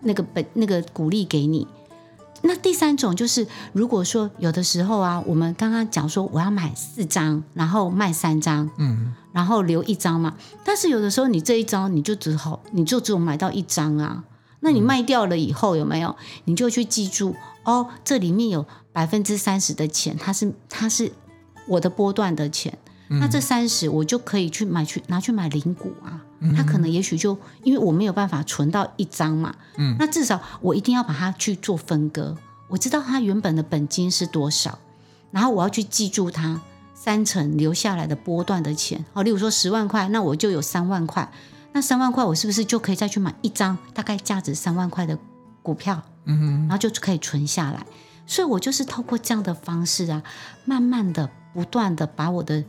[0.00, 1.66] 那个本那个股利给你。
[2.46, 10.34] 那第三种就是，如果说有的时候啊，我们刚刚讲说我要买四张，然后卖三张，嗯，然后留一张嘛。
[10.64, 14.22] 但是有的时候你这一张你就只好，你就只有买到一张啊。
[14.60, 16.14] 那你卖掉了以后有没有？
[16.44, 21.12] 你就去记住哦，这里面有百分之三十的钱，它是它是
[21.66, 22.78] 我的波段的钱。
[23.08, 26.20] 嗯、那这三十我就可以去买去拿去买零股啊，
[26.56, 32.36] 他可能也许就因为我没有办法存到一张嘛，嗯，那至少我一定要把它去做分割，
[32.68, 34.78] 我知道它原本的本金是多少，
[35.30, 36.60] 然后我要去记住它
[36.94, 41.30] 三成留下来的波段的钱，哦，例如说十万块，那我就有三万块，
[41.72, 45.16] 那三万块我是不是就可以再去买一张大概价值三万块的
[45.62, 47.86] 股票，嗯哼，然后就可以存下来，
[48.26, 50.22] 所以我就是透过这样的方式啊，
[50.64, 52.64] 慢慢的不断的把我的。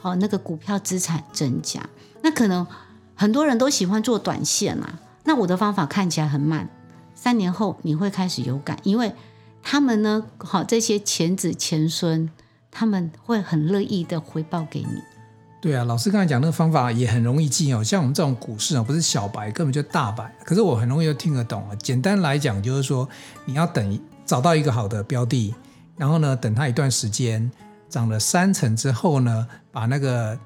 [0.00, 1.80] 好，那个股票资产增加，
[2.22, 2.66] 那可能
[3.14, 5.00] 很多人都喜欢做短线啊。
[5.24, 6.68] 那我的方法看起来很慢，
[7.14, 9.12] 三年后你会开始有感，因为
[9.62, 12.30] 他们呢，好这些前子前孙，
[12.70, 15.02] 他们会很乐意的回报给你。
[15.60, 17.82] 对啊，老师刚才讲那个方法也很容易记哦。
[17.82, 20.32] 像我们这种股市啊，不是小白，根本就大白。
[20.44, 21.74] 可是我很容易就听得懂啊。
[21.74, 23.06] 简单来讲，就是说
[23.44, 25.52] 你要等找到一个好的标的，
[25.96, 27.50] 然后呢，等它一段时间。
[27.88, 30.38] 涨了三成之后呢，把那个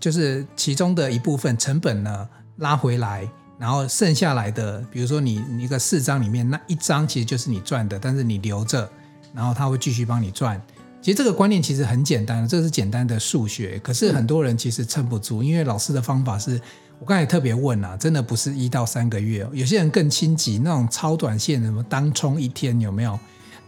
[0.00, 8.90] 就是其中的一部分成本呢拉回来，然后剩下来的，比如说你一个四张里面那一张其实就是你赚的，但是你留着，
[9.32, 10.60] 然后他会继续帮你赚。
[11.00, 16.60] 其实这个观念其实很简单，这是简单的数学，可是很多人其实撑不住，因为老师的方法是
[16.98, 23.18] 我刚才特别问啊，真的不是一到三个月，有些人更心急，那种超短线什么当冲一天有没有？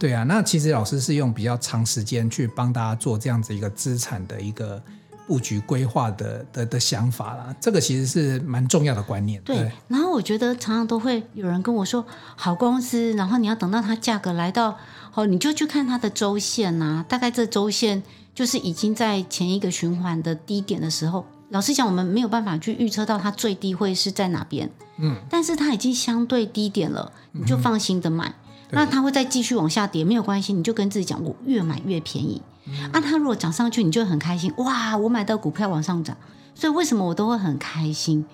[0.01, 4.81] 对啊，那其实老师是用比较长时间去帮大家做这样子一个资产的一个
[5.27, 7.55] 布局规划的的的想法啦。
[7.61, 9.39] 这个其实是蛮重要的观念。
[9.43, 12.03] 对，对，然后我觉得常常都会有人跟我说，
[12.35, 14.75] 好公司，然后你要等到它价格来到，
[15.13, 18.01] 哦，你就去看它的周线呐、啊，大概这周线
[18.33, 21.23] 就是已经在前一个循环的低点的时候。
[21.49, 28.29] 老实讲，我们没有办法去预测到它最低会是在哪边，嗯，但是它已经相对低点了，你就放心的买。
[28.29, 28.33] 嗯
[28.71, 32.41] 那它会再继续往下跌，没有关系，你就跟自己讲，我越买越便宜。
[32.65, 36.15] 嗯、啊，它如果涨上去，你就很开心，哇，我买到股票往上涨。
[36.55, 38.25] 所以为什么我都会很开心？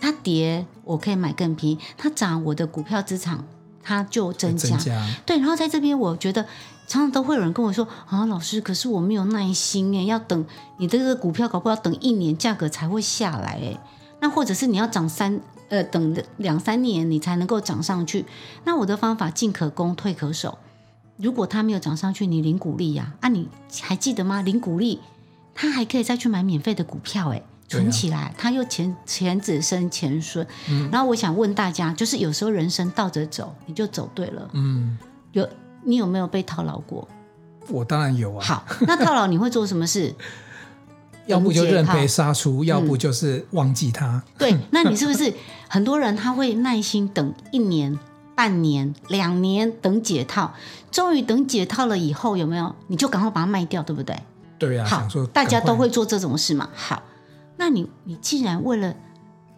[0.00, 3.42] 它跌我可以买更便宜，它涨我的股票资产
[3.82, 4.70] 它就增加。
[4.70, 5.06] 增加。
[5.24, 6.42] 对，然后在这边我觉得
[6.86, 10.44] 常常都会有人跟我说啊，老师，可是我没有耐心诶，要等
[10.78, 13.78] 你这个股票搞不好等一年价格才会下来诶。
[14.20, 15.40] 那或者是你要涨三。
[15.68, 18.24] 呃，等两三年你才能够涨上去。
[18.64, 20.58] 那我的方法进可攻，退可守。
[21.16, 23.14] 如果它没有涨上去，你领股利呀？
[23.20, 23.48] 啊，你
[23.82, 24.42] 还记得吗？
[24.42, 25.00] 领股利，
[25.54, 30.46] 他还可以再去买免费的股票，哎，存起来，他又前前子生前孙。
[30.68, 30.90] 嗯。
[30.92, 34.50] 然后我想问大家，就是有时候人生倒着走，你就走对了。
[34.52, 34.98] 嗯。
[35.32, 35.48] 有
[35.82, 37.08] 你有没有被套牢过？
[37.68, 38.44] 我当然有啊。
[38.44, 40.14] 好，那套牢你会做什么事？
[41.26, 44.06] 要不就认赔杀出，要不就是忘记他。
[44.06, 44.22] 嗯。
[44.38, 45.32] 对，那你是不是
[45.68, 47.98] 很多人他会耐心等一年？
[48.34, 50.52] 半年、两年等解套，
[50.90, 52.74] 终于等解套了以后，有没有？
[52.88, 54.14] 你就赶快把它卖掉，对不对？
[54.58, 55.08] 对呀、啊。
[55.08, 56.68] 好，大家都会做这种事嘛。
[56.74, 57.02] 好，
[57.56, 58.94] 那你你既然为了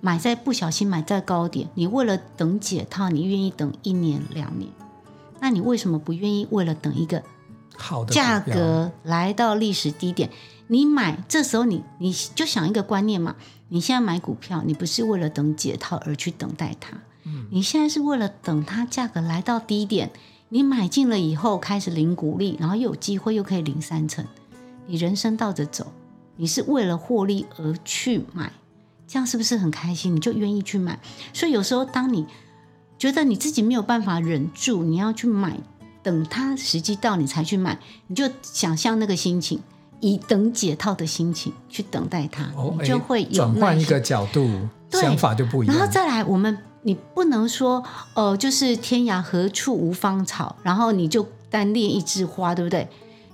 [0.00, 4.70] 买在不小心买在高点，你为了等解套，你愿意等一年两年，
[5.40, 7.20] 那你为什么不愿意为了等一个
[7.76, 10.30] 好的价格来到历史低点？
[10.68, 13.36] 你买这时候你你就想一个观念嘛，
[13.68, 16.96] 你现在买股票，你不是为了等解套而去等待它。
[17.24, 20.10] 嗯你现在是为了等它价格来到低点，
[20.50, 24.24] 你买进了以后开始领股利，然后又有机会又可以领三成，
[24.86, 25.92] 你人生倒着走，
[26.36, 28.52] 你是为了获利而去买，
[29.06, 30.16] 这样是不是很开心？
[30.16, 31.00] 你就愿意去买。
[31.34, 32.26] 所以有时候当你
[32.98, 35.58] 觉得你自己没有办法忍住，你要去买，
[36.02, 39.60] 等它时机到你才去买，你就想象那个心情，
[40.00, 44.48] 以等解套的心情去等待它，哦、你就会有转换一个角度，
[44.90, 45.76] 想法就不一样。
[45.76, 46.58] 然后再来我们。
[46.82, 47.82] 你不能说，
[48.14, 52.88] 呃，就是天涯何处无芳草，然后你就单恋一枝花，对不对？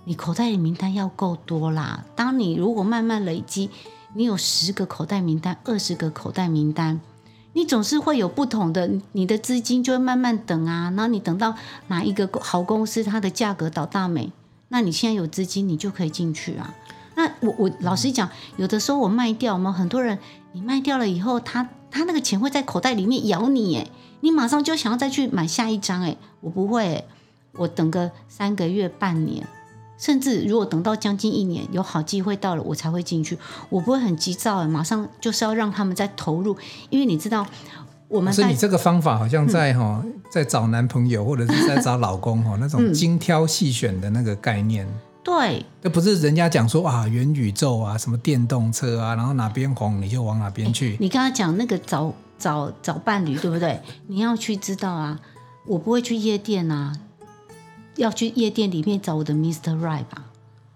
[0.07, 2.05] 你口袋里名单要够多啦。
[2.17, 3.69] 当你如果慢慢累积，
[4.15, 7.01] 你有十个口袋名单，二十个口袋名单，
[7.53, 10.91] 你总是会有不同的，你的资金就会慢慢等啊。
[10.97, 11.55] 然后你等到
[11.89, 14.33] 哪一个好公司，它的价格倒大霉，
[14.69, 16.75] 那你现在有资金，你就可以进去啊。
[17.17, 20.19] 那我我老实讲，有的时候我卖掉，我们很多人，
[20.53, 21.69] 你卖掉了以后，他。
[21.97, 27.05] 他那个钱会在口袋里面咬你诶，你马上就想要再去买下一张诶，我不会，
[27.53, 29.47] 我等个三个月、半年，
[29.97, 33.39] 甚至如果等到将近一年，有好机会到了，我才会进去。
[33.69, 36.57] 我不会很急躁，马上就是要让他们再投入，
[36.91, 37.47] 因为你知道，
[38.15, 44.87] 我们是你这个方法好像在哈、嗯，在找男朋友或者是在 找老公哈，那种精挑细选的那个概念。
[45.25, 50.97] 对，这不是人家讲说啊，元宇宙啊，什么电动车啊，然后哪边红你就往哪边去。
[51.01, 53.81] 你刚刚讲那个找找找伴侣，对不对？
[54.07, 55.19] 你要去知道啊，
[55.67, 56.95] 我不会去夜店啊，
[57.97, 59.77] 要去夜店里面找我的 Mr.
[59.81, 60.27] Right 吧？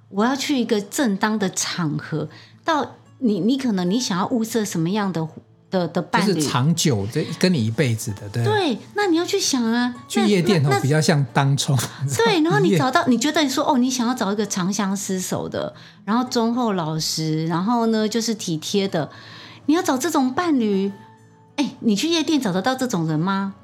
[0.09, 2.29] 我要去一个正当的场合，
[2.65, 5.29] 到你你可能你想要物色什么样的？
[5.71, 8.45] 的的伴侣，就是长久的跟你一辈子的，对。
[8.45, 11.77] 对，那你要去想啊，去夜店哦，比较像当冲。
[12.17, 19.11] 对，然后你找到，你觉得你说哦，你想要找一个长相厮守的，然后忠厚老实，然后呢就是体贴的，
[19.67, 20.91] 你要找这种伴侣，
[21.57, 23.55] 哎，你去夜店找得到这种人吗？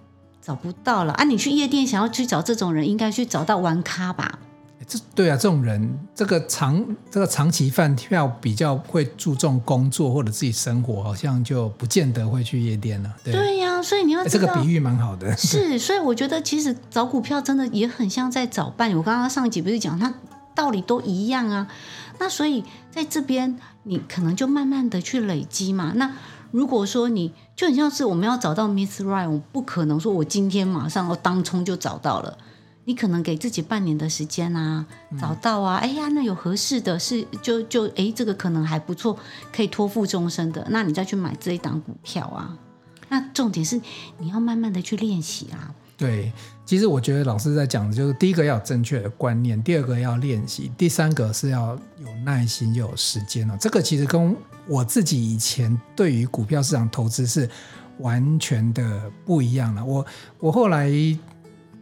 [0.43, 1.25] 找不到了啊！
[1.25, 4.39] 你去夜店想要去找这种人，应该去找到玩咖吧。
[4.87, 13.15] 这对啊，这种人，这个长这个长期饭票比较会注重工作或者自己生活，好像就不见得会去夜店了。
[13.25, 15.37] 对，对呀、啊，所以你要这个比喻蛮好的。
[15.37, 18.95] 是， 所以我觉得其实找股票真的也很像在找伴侣。
[18.95, 20.13] 我刚刚上一集不是讲，它
[20.55, 21.67] 道理都一样啊。
[22.19, 25.93] 那所以在这边，你可能就慢慢的去累积嘛。
[25.97, 26.13] 那
[26.51, 32.39] 如果说你就很像是我们要找到 Miss Right，我不可能说我今天马上我当冲就找到了。
[32.87, 34.85] 你可能给自己半年的时间啊，
[35.19, 39.19] 找到啊，哎呀，那有合适的是就就哎，这个可能还不错，
[39.51, 42.59] 可以托付终身的，那你再去买这一档股票啊。
[43.09, 43.81] 那重点是
[44.19, 45.75] 你要慢慢的去练习啊。
[45.97, 46.31] 对，
[46.67, 53.57] 其实我觉得老师在讲的就是第一个要有正确的观念，第二个要练习，第三个是要有耐心又有时间哦。
[53.59, 57.49] 这个其实跟我自己以前对于股票市场投资是
[57.99, 59.83] 完全的不一样了。
[59.83, 60.05] 我
[60.39, 60.93] 我后来。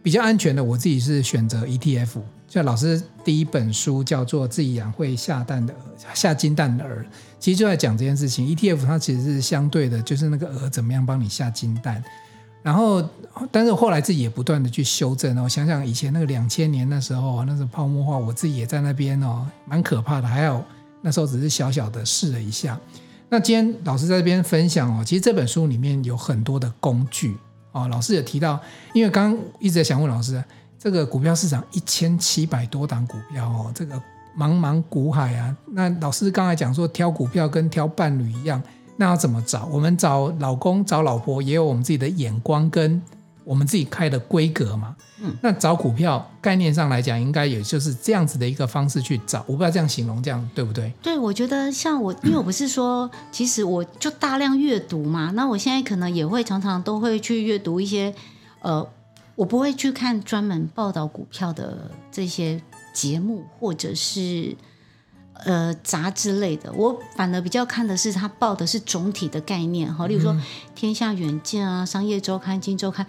[0.03, 2.19] 比较安全的，我自己是选择 ETF。
[2.49, 5.73] 像老师第一本书叫做《自己养会下蛋的，
[6.13, 6.91] 下金蛋的鹅》，
[7.39, 8.45] 其实就在讲这件事情。
[8.45, 12.03] ETF 它其实是相对的，就是那个鹅怎么样帮你下金蛋。
[12.61, 13.03] 然后，
[13.51, 15.49] 但是后来自己也不断的去修正哦。
[15.49, 20.27] 想想以前那个两千年那时候，那时候泡沫化，我自己也在那边哦，蛮可怕的。
[20.27, 20.63] 还有
[21.01, 22.79] 那时候只是小小的试了一下。
[23.29, 27.35] 那今天老师在这边分享哦，其实这本书里面有很多的工具。
[27.73, 28.57] 哦，老师有提到，
[28.93, 30.41] 因为刚刚一直在想问老师，
[30.79, 34.01] 这个股票市场一千七百多档股票哦，这个
[34.37, 38.63] 茫茫股海啊，那老师刚才讲说挑股票跟挑伴侣一样，
[38.95, 39.65] 那要怎么找？
[39.65, 43.01] 我们找老公找老婆也有我们自己的眼光跟。
[43.45, 49.39] 我们自己开的规格嘛，嗯，那找股票概念上来讲，应该也就是这样子的一个方式去找。
[49.47, 50.91] 我不知道这样形容这样对不对？
[51.01, 55.31] 对，我觉得像我，因为我不是说，其实我就大量阅读嘛。
[55.35, 58.13] 那我现在可能也会常常都会去阅读一些，
[58.61, 58.85] 呃，
[59.35, 62.59] 我不会去看专门报道股票的这些
[62.91, 64.55] 节目或者是
[65.45, 70.33] 呃杂志类的，我反而比较看的是他报的是总体的概念哈，例如说
[70.75, 73.05] 《天下远见》啊，《商业周刊》《金周刊》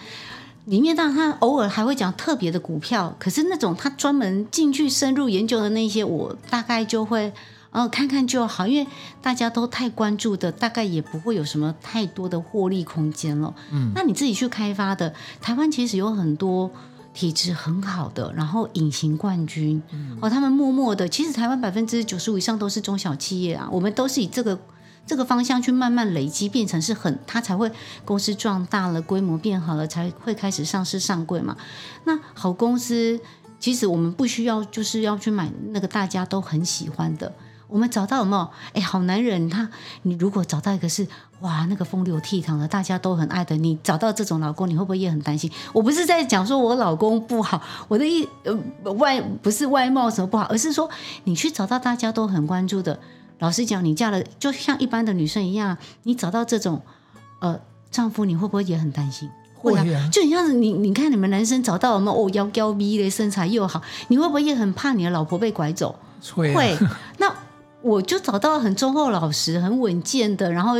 [0.67, 7.33] 里面，当然他偶尔还会讲特别的股票，可是那种他专门进去深入研究的那些，我大概就会。
[7.77, 8.89] 哦，看看就好，因为
[9.21, 13.53] 大家都太关注的，大概也不会有什么太多的获利空间了。
[13.73, 16.71] 嗯，那你自己去开发的，台湾其实有很多
[17.13, 19.83] 体质很好的，然后隐形冠军。
[19.91, 24.57] 嗯，哦，他们默默的，其实台湾百分之九十五以上都是中小企业啊，我们都是以这个
[25.07, 27.71] 这个方向去慢慢累积，变成是很，它才会
[28.05, 31.57] 公司壮大了，规模变好了，才会开始上市上柜嘛。
[32.05, 33.21] 那好公司，
[33.61, 37.33] 其实我们不需要就是要去买那个大家都很喜欢的。
[37.67, 38.49] 我们找到有没有？
[38.75, 39.69] 哎，好男人，他
[40.03, 41.07] 你如果找到一个是
[41.41, 45.51] 哇，那个风流倜傥的，大家都很爱的，你找到这种老公，你会不会也很担心？
[45.73, 50.89] 我不是在讲说我老公不好，我的意呃外不是外貌什么不好，而是说
[51.25, 53.01] 你去找到大家都很关注的。
[53.45, 56.81] 老实讲，你嫁了就像一般的女生一样，你找到这种
[57.41, 59.29] 呃丈夫，你会不会也很担心？
[59.55, 65.95] 会啊，就很像是你你看你们男生找到我们哦腰高逼的身材又好，你会不会也很怕你的老婆被拐走？
[66.35, 66.79] 会、啊、会
[67.19, 67.31] 那。
[67.85, 70.77] 我就找到很忠厚老实、很稳健的，然后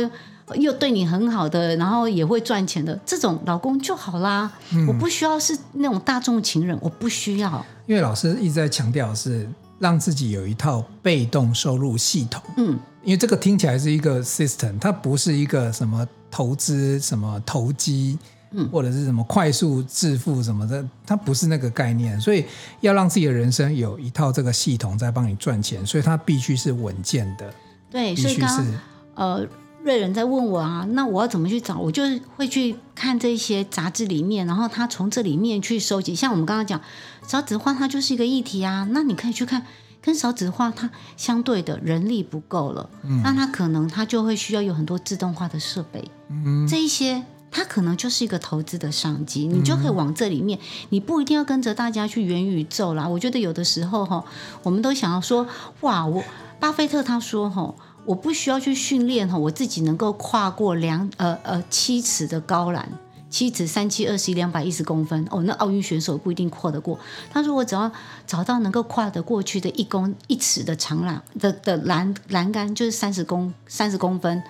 [0.55, 4.51] 又对你很好的，然后也会赚钱的这种老公就好啦。
[4.73, 7.63] 嗯、我不需要是那种大众情人，我不需要。
[7.85, 9.47] 因为老师一直在强调是
[9.85, 12.41] 让自己有一套被动收入系统。
[12.57, 18.17] 嗯，因为这个听起来是一个 system，它不是一个什么投资、什么投机。
[18.57, 22.45] 嗯或者是什么快速致富什么的，它不是那个概念，所以
[22.79, 27.53] 要让自己的人生有一套这个系统在帮你赚钱，所以它必须是稳健的。
[27.91, 28.67] 对，所以刚刚
[29.15, 29.47] 呃
[29.85, 31.77] 瑞人在问我啊，那我要怎么去找？
[31.77, 36.15] 我就是会去看这些杂志里面，然后他从这里面去收集。
[36.15, 36.81] 像我们刚刚讲
[37.27, 38.87] 少子化，它就是一个议题啊。
[38.89, 39.63] 那你可以去看
[40.01, 47.23] 跟少子化它相对的人力不够了，嗯，那它可能它就会需要有很多自动化的设备，嗯，这一些。
[47.51, 53.07] 它可能就是一个投资的商机，你就可以往这里面，你不一定要跟着大家去元宇宙啦。
[53.07, 54.25] 我觉得有的时候哈，
[54.61, 55.47] 我们都想要说，
[55.79, 56.21] 哇，我
[56.59, 57.73] 巴菲特他说哈，
[58.05, 62.87] 我不需要去训练哈，我自己能够跨过两呃呃七尺的高栏，
[63.29, 66.99] 七尺三七二十一两百一十公分哦，那奥运选手不一定跨得过。
[67.31, 67.91] 他说我只要
[68.27, 74.43] 找到能够跨得过去的一公一尺的长栏的的栏栏杆，就是三十公三十公分。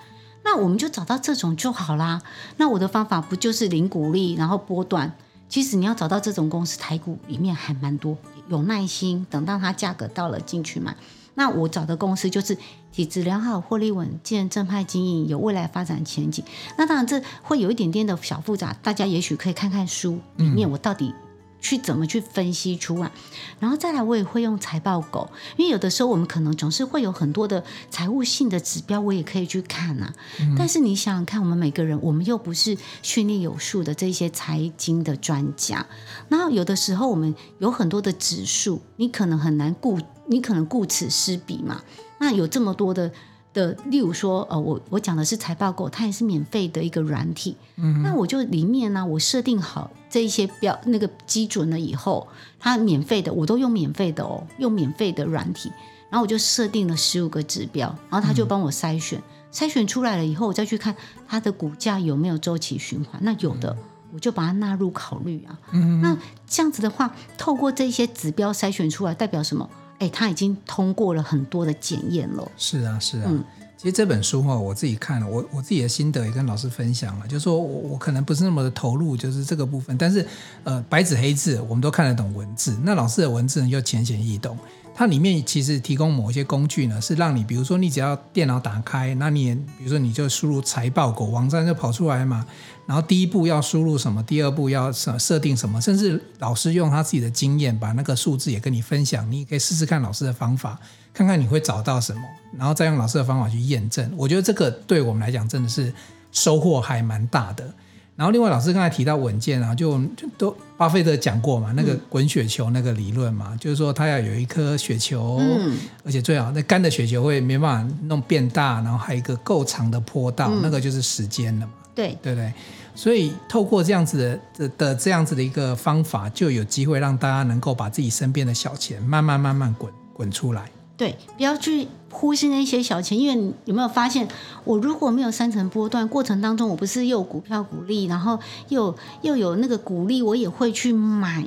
[0.44, 2.22] 那我们就找到这种就好啦。
[2.58, 5.12] 那我的方法不就是零股利，然后波段？
[5.48, 8.16] 其实你要找到这种公司，台股里面还蛮多，
[8.48, 10.96] 有耐心，等到它价格到了进去买。
[11.36, 12.58] 那我找的公司就是
[12.90, 16.44] 体质良好、获利稳健、正派经营、有未来发展前景。
[16.76, 21.14] 那当然这会有一点点的小复杂，大家也许可以看看书里面我到底。
[21.58, 23.10] 去怎么去分析出来，
[23.58, 30.14] 然后再来，我也会用财报狗，因为有的时候我们可能总是会有很多的财务性的指标，我也可以去看啊。
[30.38, 35.84] 嗯、但是你想想看，我们每个人，我们又不是训练有素的这些财经的专家，
[36.28, 41.82] 然后有的时候我们有很多的指数，你可能很难顾，你可能顾此失彼嘛。
[42.18, 43.10] 那有这么多的。
[43.56, 47.56] 的，例如说，呃，我我讲的是财报狗，它也是免费的一个软体。
[47.76, 55.72] 嗯，那我就里面呢，我设定好这一些标那个基准了以后，它免费的，我都用免费的哦，用免费的软体，
[56.10, 60.94] 然后我就设定了十五个指标，然后它就帮我筛选，嗯、筛选出来了以后，我再去看
[61.26, 63.74] 它的股价有没有周期循环，那有的
[64.12, 65.58] 我就把它纳入考虑啊。
[65.72, 66.14] 嗯，那
[66.46, 69.66] 这样子的话，透过这些指标筛选出来，代表什么？
[69.98, 72.50] 哎，他已经通过了很多的检验了。
[72.56, 73.24] 是啊，是啊。
[73.28, 73.42] 嗯，
[73.76, 80.26] 其实这本书哈，我自己看了，我我自己的心得也跟老师分享了，就是说我我可能不是那么的投入，就是这个部分，但是
[80.64, 84.56] 呃，白纸黑字我们都看得懂文字，那老师的文字呢又浅显易懂。
[84.98, 92.46] 它里面其实提供某一些工具呢，是让你，比如说你只要电脑打开，那你比如说你就输入财报狗网站就跑出来嘛。
[92.86, 100.80] 然后第一步要输入什么，第二步要设设定什么，甚至老师用他自己的经验把那个数字也跟你分享，你可以试试看老师的方法，
[101.12, 102.22] 看看你会找到什么，
[102.56, 104.10] 然后再用老师的方法去验证。
[104.16, 105.92] 我觉得这个对我们来讲真的是
[106.32, 107.70] 收获还蛮大的。
[108.16, 121.72] 然后另外老师刚才提到稳健啊，就就都巴菲特讲过嘛，那个滚雪球那个理论嘛，嗯、就是说他要有一颗雪球，嗯、而且最好那干的雪球会没办法弄变大，然后还有一个够长的坡道，嗯、那个就是时间了嘛。
[121.94, 122.52] 对对对，
[122.94, 130.62] 所以透过这样子的的的这样子的一个方法，就有机会让大家能够把自己身边的小钱慢慢慢慢滚滚出来。
[130.96, 131.86] 对，不要去
[132.18, 134.26] 忽视那些小钱，因为你有没有发现，
[134.64, 138.38] 我如果没有三层波段过程当中，我不是又有股票股利，然后
[138.70, 141.44] 又又有那个股利，我也会去买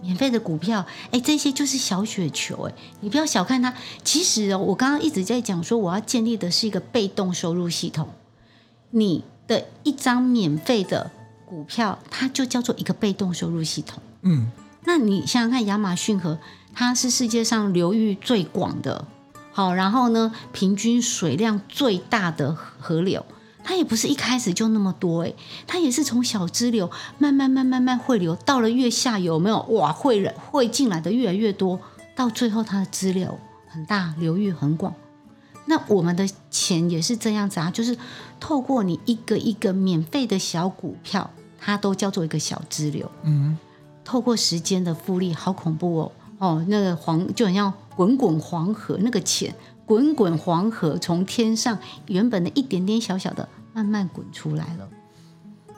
[0.00, 3.74] 免费的股票，哎，这些就是小雪球，哎，你不要小看它。
[4.02, 8.08] 其实哦，我刚刚一直在讲说，我要建立的是一个被动收入系统。
[8.90, 11.10] 你的一张免费的
[11.44, 14.02] 股票，它就叫做一个被动收入系统。
[14.22, 14.50] 嗯，
[14.84, 16.38] 那你想想看，亚马逊河。
[16.78, 19.06] 它是世界上流域最广的，
[19.56, 23.24] 好，然后呢，平均水量最大的河流，
[23.64, 25.34] 它也不是一开始就那么多诶，
[25.66, 31.80] 它也是从小支流慢慢慢慢慢汇流，到了越下游，有没有哇，汇人汇进来的越来越多，
[32.14, 34.92] 到最后它的支流很大，流域很广。
[35.64, 37.96] 那我们的钱也是这样子啊，就是
[38.38, 43.10] 透过你一个一个免费的小股票，它都叫做一个小支流。
[43.22, 43.56] 嗯，
[44.04, 46.12] 透过时间的复利，好恐怖哦。
[46.38, 54.88] 哦，那个黄就很像滚滚黄河，那个钱滚滚黄河从天上原本的一点点小小的，慢慢滚出来了。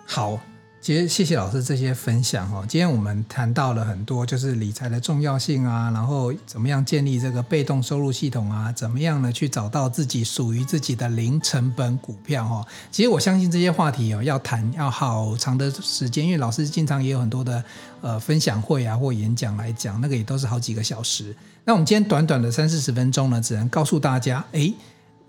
[0.06, 0.38] 好。
[0.80, 2.64] 其实谢谢老师这些分享哦。
[2.66, 12.64] 今天我们谈到了很多，就是理财的重要性啊，然后怎么样建立这个被动收入系统啊，怎么样呢去找到自己属于自己的零成本股票哈。
[12.92, 17.62] 其实我相信这些话题哦，要谈要好长的时间，因为老师经常也有很多的
[18.00, 21.34] 呃分享会啊或演讲来讲，那个也都是好几个小时。
[21.64, 24.72] 那我们今天短短的三四十分钟呢，只能告诉大家，哎。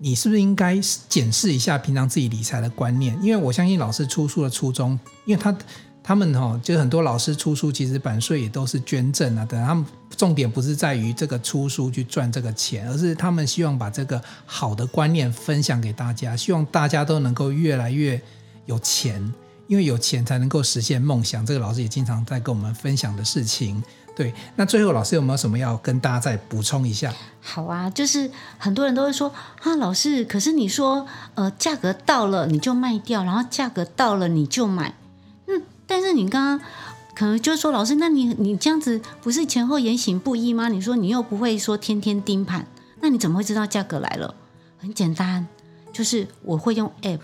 [0.02, 3.14] 你是不是应该检视一下平常自己理财的观念？
[3.22, 5.54] 因为我相信老师出书的初衷，因为他
[6.02, 9.84] 他们哈，就很多老师出书，其实版税也都是捐赠啊，等他们
[10.16, 18.18] 重点不是在于这个出书去赚这个钱，而是他们希望把这个好的观念分享给大家，希望大家都能够越来越
[18.64, 19.30] 有钱，
[19.70, 21.46] 因为有钱才能够实现梦想。
[21.46, 23.80] 这个老师也经常在跟我们分享的事情。
[24.16, 27.14] 对，那最后老师有没有什么要跟大家再补充一下？
[27.40, 31.06] 好啊，就是很多人都会说啊，老师，可是你说
[31.36, 34.92] 呃，价格到了你就卖掉，然后价格到了你就买，
[35.46, 36.66] 嗯，但是你刚刚
[37.14, 40.68] 可能就是说，老师，那你你这样子不是前后言行不一吗？
[40.68, 42.66] 你说你又不会说天天盯盘，
[43.00, 44.34] 那你怎么会知道价格来了？
[44.78, 45.46] 很简单。
[46.00, 47.20] 就是我会用 app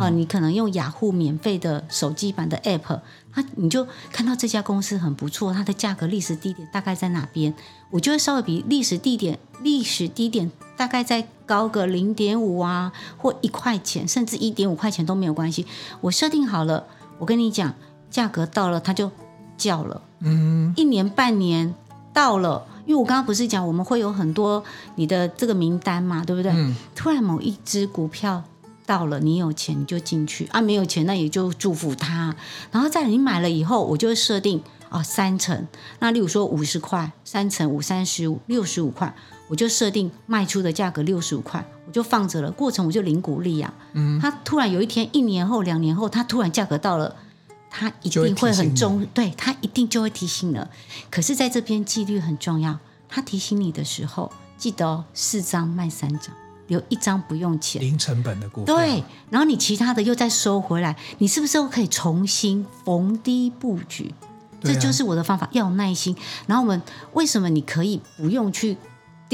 [0.00, 3.00] 啊，你可能用雅虎免费的手机版的 app，
[3.30, 7.54] 它你就看到这家公司很不错，它的价格历史低点大概在哪边，
[7.90, 15.66] 我就会稍微比历史低点历史低点大概再高个零点五啊，或一块钱，甚至一点五块钱都没有关系。
[16.00, 16.86] 我设定好了，
[17.18, 17.74] 我跟你讲，
[18.08, 19.10] 价格到了它就
[19.58, 21.74] 叫了，嗯，一年半年
[22.14, 22.66] 到了。
[22.86, 24.62] 因为我刚刚不是讲我们会有很多
[24.96, 26.52] 你的这个名单嘛，对不对？
[26.54, 26.74] 嗯。
[26.94, 28.42] 突然某一只股票
[28.86, 32.34] 到了，你有钱你就进去啊，没有钱那也就祝福他。
[32.70, 35.66] 然后在你买了以后，我就会设定啊三成。
[36.00, 39.14] 那例如说五十块，三成五三十五，六十五块，
[39.48, 42.50] 我就设定卖出的价格六十五块，我就放着了。
[42.50, 43.72] 过程我就领股利啊。
[43.94, 44.20] 嗯。
[44.20, 47.16] 它突然有一天，一年后、两年后，它突然价格到了。
[47.76, 50.70] 他一定会很重，对，他一定就会提醒了。
[51.10, 52.78] 可是，在这边纪律很重要。
[53.08, 56.32] 他提醒你的时候，记得哦，四张卖三张，
[56.68, 58.76] 留一张不用钱，零成本的股票。
[58.76, 64.14] 对，然后你其他的又再收回来，你是不是又可以重新逢低布局？
[64.62, 66.16] 这就是我的方法，要有耐心。
[66.46, 66.80] 然后我们
[67.14, 68.76] 为什么你可以不用去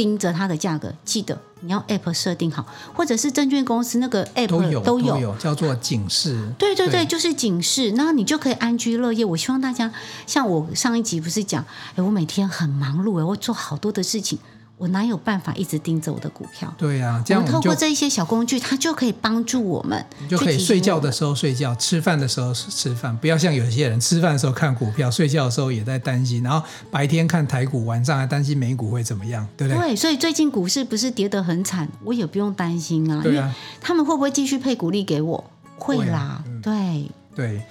[0.01, 0.95] 盯着它的价格？
[1.05, 1.39] 记得。
[1.63, 6.51] 你要 app 设定好，或者是证券公司那个 app 都有，都有，叫做警示。
[6.59, 9.23] 对对对，对就是警示，然后你就可以安居乐业。
[9.27, 9.93] 我希望大家
[10.27, 11.63] 像我上一集不是讲，
[11.97, 14.39] 哎，我每天很忙碌，哎，我做好多的事情。
[14.81, 16.73] 我哪有办法一直盯着我的股票？
[16.79, 20.03] 对呀、啊，这样我们透过这一些小工具，它就可以帮助我们。
[20.19, 29.89] 你就可以睡觉的时候睡觉，吃饭的时候吃饭，不要像有些人吃饭的时候看股票，睡觉的时候也在担心，然后白天看台股，晚上还担心美股会怎么样，对不对？
[29.89, 33.21] 对，所以最近股市不是跌得很惨，我也不用担心啊。
[33.23, 35.45] 对啊，他们会不会继续配股利给我？
[35.77, 37.63] 会啦，会啊嗯、对对。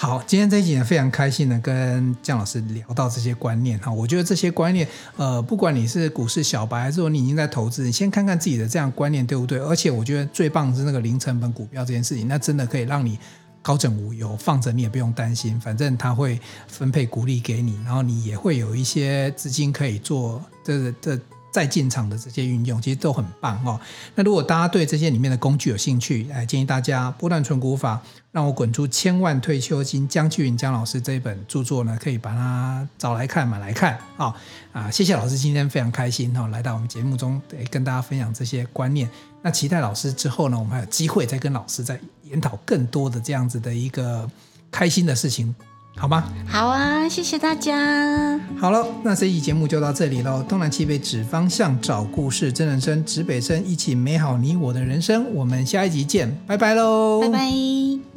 [0.00, 3.90] 好，今天这一集呢，非常开心的跟姜老师聊到这些观念哈。
[3.90, 4.86] 我觉得这些观念，
[5.16, 9.58] 呃，不管你是股市小白，还是说你已经在投资，你先看看自己的这样观念对不对？
[9.58, 13.18] 而且我觉得最棒的是那个零成本股票这件事情，那真的可以让你
[13.60, 21.18] 高枕无忧，放着你也不用担心，反正他会分配股利给你，然后你也会有一些资金可以做这这。
[21.50, 23.80] 再进场的这些运用，其实都很棒哦。
[24.14, 28.00] 那如果大家对这些里面的工具有兴趣，哎建议大家波段存股法，
[28.32, 34.34] 让我滚出千万退休金，江季云江老师这一本著作呢，可以把它找来看，买来看啊、
[34.72, 34.90] 啊！
[34.90, 37.40] 谢谢老师，今天非常开心哈、哦，来到我们节目中，
[37.70, 39.08] 跟大家分享这些观念。
[39.42, 44.30] 那期待老师之后呢，我们还有机会再跟老师再研讨更多的这样子的一个
[44.70, 45.54] 开心的事情。
[45.98, 46.24] 好吗？
[46.46, 48.38] 好啊，谢谢大家。
[48.58, 50.42] 好了，那这一期节目就到这里喽。
[50.48, 55.34] 东南西北指方向，找故事，真人生，指北生，一起美好你我的人生。
[55.34, 57.20] 我们下一集见，拜拜喽！
[57.20, 58.07] 拜拜。